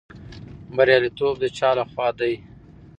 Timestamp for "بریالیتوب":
0.75-1.35